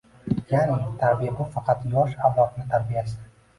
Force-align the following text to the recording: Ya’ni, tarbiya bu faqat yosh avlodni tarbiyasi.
Ya’ni, 0.51 0.77
tarbiya 1.03 1.35
bu 1.41 1.47
faqat 1.57 1.87
yosh 1.93 2.19
avlodni 2.31 2.69
tarbiyasi. 2.75 3.19